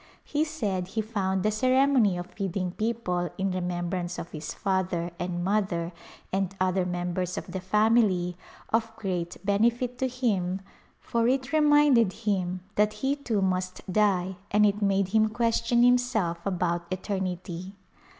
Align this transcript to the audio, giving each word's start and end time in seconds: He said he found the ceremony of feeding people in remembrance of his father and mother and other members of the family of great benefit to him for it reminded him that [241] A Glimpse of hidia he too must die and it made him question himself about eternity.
He 0.23 0.43
said 0.45 0.87
he 0.87 1.01
found 1.03 1.43
the 1.43 1.51
ceremony 1.51 2.17
of 2.17 2.25
feeding 2.25 2.71
people 2.71 3.29
in 3.37 3.51
remembrance 3.51 4.17
of 4.17 4.31
his 4.31 4.51
father 4.51 5.11
and 5.19 5.43
mother 5.43 5.91
and 6.33 6.55
other 6.59 6.87
members 6.87 7.37
of 7.37 7.45
the 7.51 7.59
family 7.59 8.35
of 8.69 8.95
great 8.95 9.37
benefit 9.45 9.99
to 9.99 10.07
him 10.07 10.61
for 10.99 11.27
it 11.27 11.53
reminded 11.53 12.13
him 12.13 12.61
that 12.73 12.89
[241] 12.93 12.97
A 12.97 12.97
Glimpse 12.97 12.97
of 12.97 12.97
hidia 12.97 13.01
he 13.01 13.23
too 13.27 13.47
must 13.47 13.93
die 13.93 14.37
and 14.49 14.65
it 14.65 14.81
made 14.81 15.09
him 15.09 15.29
question 15.29 15.83
himself 15.83 16.43
about 16.47 16.85
eternity. 16.89 17.73